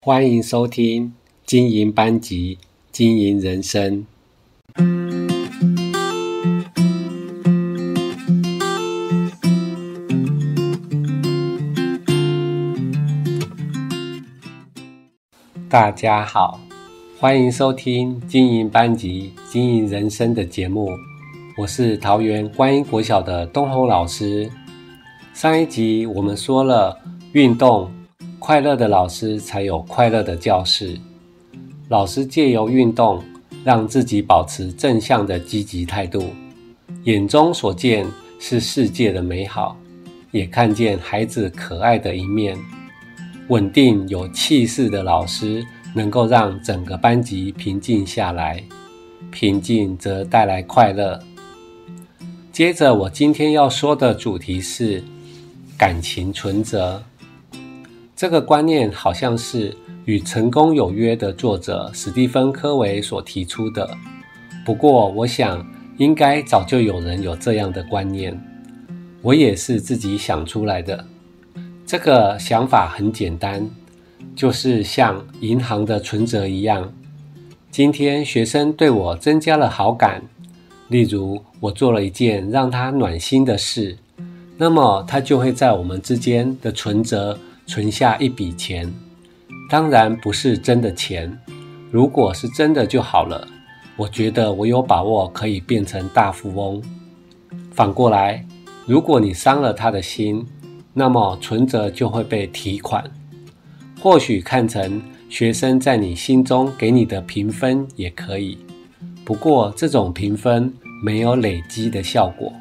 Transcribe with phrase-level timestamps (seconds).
[0.00, 1.12] 欢迎收听
[1.44, 2.56] 经营班级，
[2.92, 4.06] 经营人生。
[15.68, 16.60] 大家好，
[17.18, 20.88] 欢迎收听经营班级，经营人生的节目。
[21.58, 24.48] 我是桃园观音国小的东红老师。
[25.34, 26.96] 上一集我们说了
[27.32, 27.90] 运动。
[28.38, 30.96] 快乐的老师才有快乐的教室。
[31.88, 33.22] 老师借由运动，
[33.64, 36.22] 让自己保持正向的积极态度，
[37.04, 38.06] 眼中所见
[38.38, 39.76] 是世界的美好，
[40.30, 42.56] 也看见孩子可爱的一面。
[43.48, 48.62] 稳定有气势的老师，能够让整个班级平静下来，
[49.32, 51.18] 平静则带来快乐。
[52.52, 55.02] 接着，我今天要说的主题是
[55.76, 57.02] 感情存折。
[58.18, 59.72] 这个观念好像是
[60.04, 63.88] 与《成功有约》的作者史蒂芬·科维所提出的。
[64.66, 65.64] 不过，我想
[65.98, 68.36] 应该早就有人有这样的观念，
[69.22, 71.04] 我也是自己想出来的。
[71.86, 73.64] 这个想法很简单，
[74.34, 76.92] 就是像银行的存折一样。
[77.70, 80.24] 今天学生对我增加了好感，
[80.88, 83.96] 例如我做了一件让他暖心的事，
[84.56, 87.38] 那么他就会在我们之间的存折。
[87.68, 88.90] 存下一笔钱，
[89.68, 91.30] 当然不是真的钱。
[91.90, 93.46] 如果是真的就好了。
[93.94, 96.80] 我觉得我有把握可以变成大富翁。
[97.72, 98.46] 反过来，
[98.86, 100.46] 如果你伤了他的心，
[100.94, 103.02] 那么存折就会被提款。
[104.00, 108.56] 或许看成学生在你心中给你的评分也可以，
[109.24, 110.72] 不过这种评分
[111.02, 112.52] 没有累积的效果。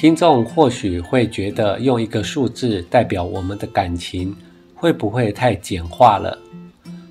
[0.00, 4.34] 听众或许会觉得用一个数字代表我们的感情
[4.74, 6.38] 会不会太简化了？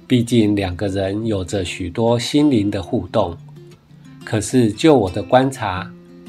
[0.08, 3.38] 毕竟两个人有着许多心灵的互动。
[4.26, 5.88] 可是就我的观察，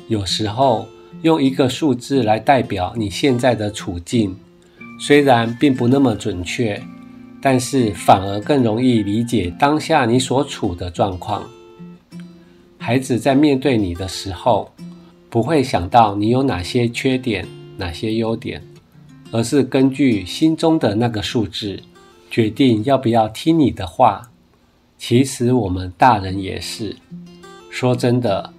[0.09, 0.87] 有时候
[1.23, 4.37] 用一个数字来代表你现在的处境，
[5.01, 6.79] 虽然并不那么准确，
[7.41, 11.43] 但是反而更容易理解当下你所处的状况。
[12.77, 14.71] 孩子在面对你的时候，
[15.31, 17.47] 不会想到你有哪些缺点，
[17.77, 18.61] 哪些优点，
[19.31, 21.81] 而是根据心中的那个数字，
[22.29, 24.29] 决定要不要听你的话。
[24.99, 26.95] 其实我们大人也是，
[27.71, 28.53] 说真的，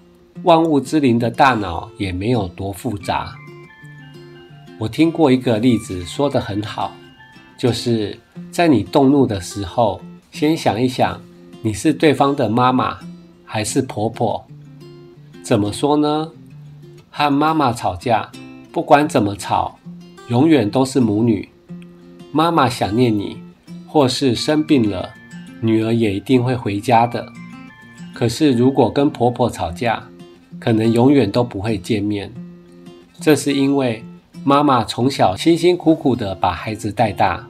[0.43, 3.35] 万物之灵的大脑也没有多复杂。
[4.79, 6.91] 我听过一个例子，说得很好，
[7.57, 8.17] 就是
[8.49, 10.01] 在你动怒的时候，
[10.31, 11.21] 先想一想，
[11.61, 12.97] 你是对方的妈妈
[13.45, 14.43] 还是婆婆？
[15.43, 16.31] 怎么说呢？
[17.13, 18.31] 和妈妈吵架，
[18.71, 19.77] 不管怎么吵，
[20.29, 21.47] 永远都是母女。
[22.31, 23.37] 妈妈想念你，
[23.85, 25.09] 或是生病了，
[25.59, 27.27] 女儿也一定会回家的。
[28.13, 30.01] 可是如果跟婆婆吵架，
[30.57, 32.31] 可能永远都不会见面。
[33.19, 34.01] 这是因为
[34.45, 37.45] 妈妈从小辛辛苦苦的把孩子带大，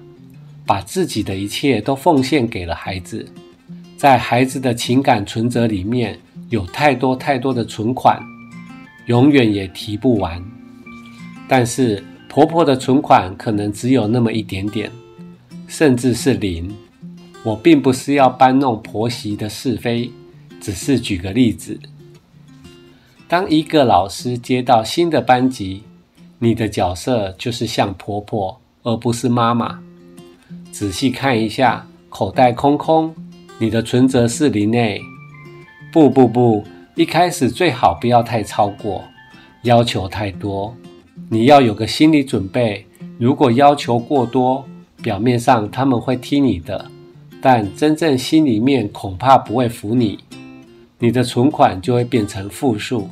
[0.65, 3.31] 把自己的一切都奉献给了孩子，
[3.95, 6.19] 在孩子的情感存折里面
[6.49, 8.19] 有太多太多的存款。
[9.07, 10.43] 永远也提不完，
[11.47, 14.91] 但是婆婆的存款可能只有那么一点点，
[15.67, 16.71] 甚至是零。
[17.43, 20.11] 我并不是要搬弄婆媳的是非，
[20.59, 21.79] 只是举个例子。
[23.27, 25.81] 当一个老师接到新的班级，
[26.37, 29.79] 你的角色就是像婆婆，而不是妈妈。
[30.71, 33.13] 仔细看一下，口袋空空，
[33.57, 35.01] 你的存折是零诶。
[35.91, 36.63] 不不不。
[36.95, 39.01] 一开始最好不要太超过，
[39.63, 40.75] 要求太多，
[41.29, 42.85] 你要有个心理准备。
[43.17, 44.65] 如果要求过多，
[45.01, 46.91] 表面上他们会听你的，
[47.41, 50.19] 但真正心里面恐怕不会服你，
[50.99, 53.07] 你的存款就会变成负数。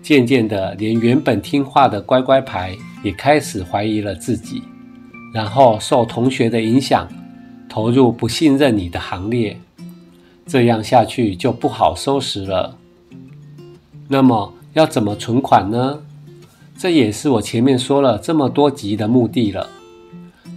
[0.00, 4.62] 渐渐的，连原本听话的乖乖牌也开始怀疑了自己，
[5.34, 7.06] 然后受同学的影响，
[7.68, 9.60] 投入不信任你的行列。
[10.46, 12.78] 这样下去就不好收拾了。
[14.08, 15.98] 那么要怎么存款呢？
[16.76, 19.68] 这也是我前面说了这么多集的目的了。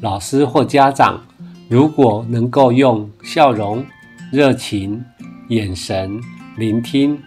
[0.01, 1.21] 老师或家长
[1.69, 3.85] 如果能够用笑容、
[4.31, 5.03] 热情、
[5.49, 6.19] 眼神、
[6.57, 7.17] 聆听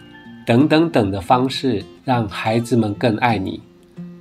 [0.45, 3.61] 等等等的方式，让孩子们更爱你，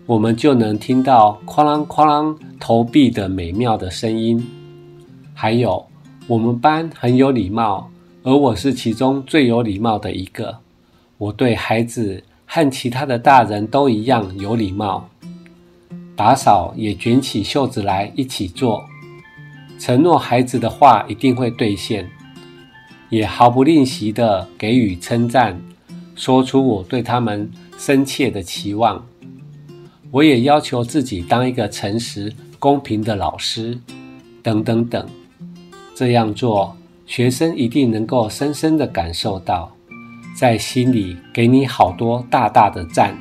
[0.06, 4.44] 我们就能听到哐啷哐啷投币的美妙的声音。
[5.34, 5.84] 还有，
[6.26, 7.90] 我们班很有礼貌，
[8.22, 10.58] 而我是其中最有礼貌的一个。
[11.20, 15.06] 我对孩子和其他的大人都一样有礼貌，
[16.16, 18.82] 打扫也卷起袖子来一起做。
[19.78, 22.08] 承诺孩子的话一定会兑现，
[23.10, 25.60] 也毫不吝惜地给予称赞，
[26.16, 29.06] 说出我对他们深切的期望。
[30.10, 33.78] 我也要求自己当一个诚实、公平的老师，
[34.42, 35.06] 等等等。
[35.94, 36.74] 这样做，
[37.04, 39.70] 学生一定能够深深地感受到，
[40.40, 43.14] 在心里给你好多大大的赞，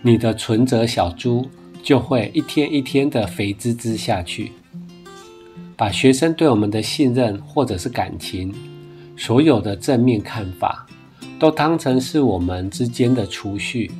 [0.00, 1.46] 你的存折小猪
[1.82, 4.50] 就会一天一天的肥滋滋下去。
[5.76, 8.54] 把学生对我们的信任或者是感情，
[9.18, 10.86] 所有的正面看法，
[11.38, 13.90] 都当成是我们之间的储蓄。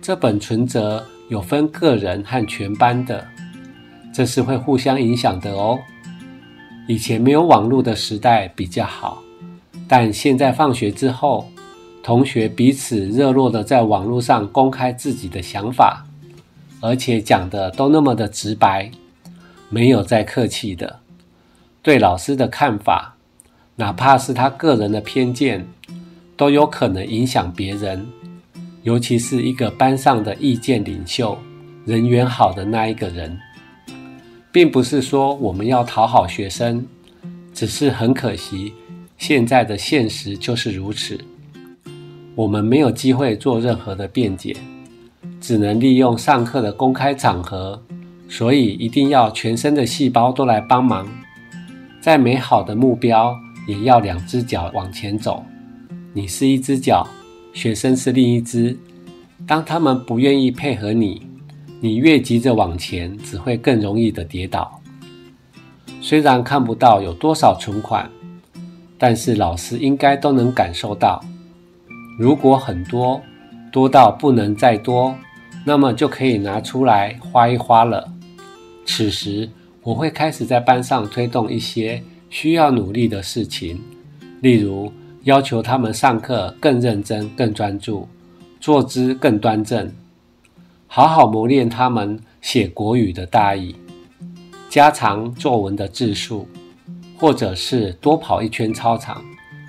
[0.00, 3.26] 这本存折有分个人和全班的，
[4.14, 5.76] 这是会互相影响的哦。
[6.86, 9.20] 以前没有网络的时代比较好，
[9.88, 11.48] 但现在放学之后，
[12.02, 16.04] 同学彼此热络的在网络上公开自己的想法，
[16.80, 18.90] 而且讲的都那么的直白。
[19.70, 21.00] 没有再客气的，
[21.82, 23.16] 对老师的看法，
[23.76, 25.66] 哪怕是他个人的偏见，
[26.36, 28.06] 都有可能影响别人。
[28.82, 31.36] 尤其是一个班上的意见领袖、
[31.84, 33.38] 人缘好的那一个人，
[34.50, 36.86] 并不是说我们要讨好学生，
[37.52, 38.72] 只是很可惜，
[39.18, 41.18] 现在的现实就是如此。
[42.34, 44.56] 我们没有机会做任何的辩解，
[45.40, 47.80] 只能利用上课的公开场合。
[48.30, 51.08] 所以一定要全身的细胞都来帮忙，
[51.98, 53.34] 再美好的目标
[53.66, 55.42] 也要两只脚往前走。
[56.12, 57.08] 你是一只脚，
[57.54, 58.76] 学生是另一只。
[59.46, 61.26] 当他们不愿意配合你，
[61.80, 64.78] 你越急着往前，只会更容易的跌倒。
[66.02, 68.10] 虽然看不到有多少存款，
[68.98, 71.24] 但是老师应该都能感受到。
[72.18, 73.22] 如果很多，
[73.70, 75.14] 多到不能再多，
[75.64, 78.12] 那么就可以拿出来花一花了。
[78.84, 79.48] 此时，
[79.82, 83.80] 我会开始在班上推动一些需要努力的事情，
[84.40, 84.92] 例如
[85.22, 88.08] 要求他们上课更认真、更专注，
[88.60, 89.92] 坐姿更端正，
[90.86, 93.76] 好好磨练他们写国语的大意，
[94.68, 96.48] 加长作文的字数，
[97.18, 99.24] 或者是多跑一圈操场，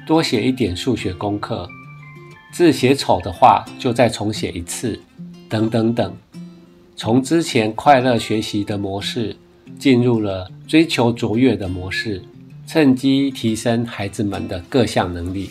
[0.05, 1.67] 多写一点数学功课，
[2.51, 4.99] 字写丑的话就再重写一次，
[5.49, 6.15] 等等等。
[6.95, 9.35] 从之前快乐学习的模式，
[9.79, 12.21] 进入了追求卓越的模式，
[12.67, 15.49] 趁机提升孩子们的各项能力。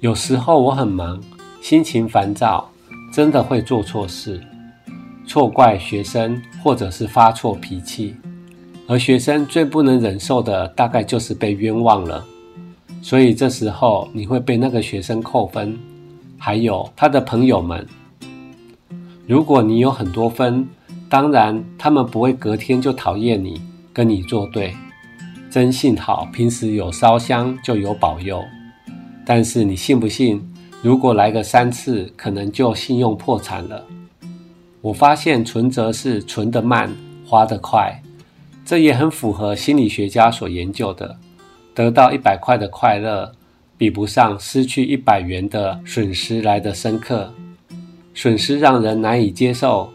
[0.00, 1.18] 有时候我很忙，
[1.62, 2.70] 心情烦躁，
[3.10, 4.38] 真的会做错事，
[5.26, 8.14] 错怪学生，或者是发错脾气。
[8.86, 12.24] 而学生最不能忍受的，大概就是被冤枉了。
[13.00, 15.78] 所以这时候你会被那个学生扣分，
[16.38, 17.86] 还有他的朋友们。
[19.26, 20.68] 如果你有很多分，
[21.08, 23.60] 当然他们不会隔天就讨厌你，
[23.92, 24.74] 跟你作对。
[25.50, 28.42] 真幸好平时有烧香就有保佑。
[29.24, 30.42] 但是你信不信？
[30.82, 33.82] 如果来个三次，可能就信用破产了。
[34.82, 36.90] 我发现存折是存得慢，
[37.24, 37.98] 花得快，
[38.64, 41.16] 这也很符合心理学家所研究的。
[41.74, 43.32] 得到一百块的快乐，
[43.76, 47.32] 比不上失去一百元的损失来得深刻。
[48.14, 49.92] 损失让人难以接受，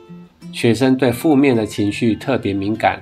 [0.52, 3.02] 学生对负面的情绪特别敏感，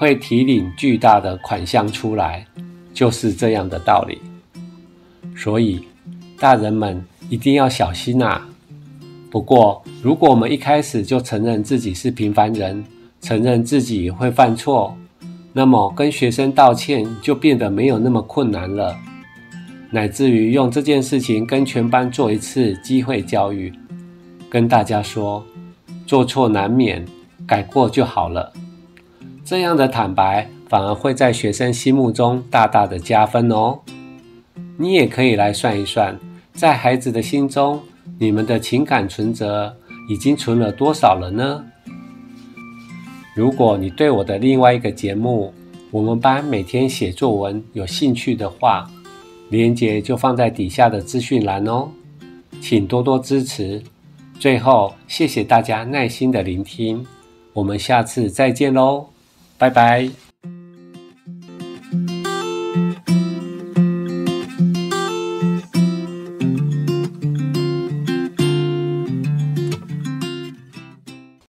[0.00, 2.46] 会提领巨大的款项出来，
[2.94, 4.18] 就是这样的道理。
[5.36, 5.84] 所以，
[6.38, 8.40] 大人们一定要小心呐。
[9.30, 12.82] 不过，如果我们一开始就承认自己是平凡人，
[13.22, 14.94] 承认自己会犯错，
[15.52, 18.96] 那么跟学生道歉就变得没有那么困难了，
[19.90, 23.72] 乃至于用这件事情跟全班做一次机会教育。
[24.50, 25.42] 跟大家说，
[26.04, 27.06] 做错难免，
[27.46, 28.52] 改过就好了。
[29.44, 33.78] 这样的坦白反而会在学生心目中大大的加分哦。
[34.76, 36.18] 你也可以来算一算，
[36.52, 37.80] 在孩子的心中，
[38.18, 39.76] 你们的情感存折
[40.08, 41.64] 已经存了多少了呢？
[43.34, 45.52] 如果你对我的另外一个节目
[45.90, 48.90] 《我们班每天写作文》有兴趣的话，
[49.48, 51.88] 链接就放在底下的资讯栏哦，
[52.60, 53.82] 请多多支持。
[54.38, 57.06] 最后，谢谢大家耐心的聆听，
[57.52, 59.06] 我们下次再见喽，
[59.56, 60.31] 拜拜。